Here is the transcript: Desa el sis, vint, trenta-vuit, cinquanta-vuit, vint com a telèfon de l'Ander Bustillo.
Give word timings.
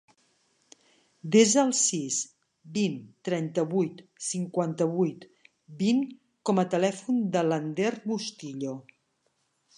Desa 1.33 1.59
el 1.63 1.73
sis, 1.79 2.17
vint, 2.77 2.95
trenta-vuit, 3.29 4.01
cinquanta-vuit, 4.29 5.29
vint 5.85 6.03
com 6.51 6.65
a 6.65 6.67
telèfon 6.75 7.23
de 7.39 7.47
l'Ander 7.51 7.95
Bustillo. 8.09 8.75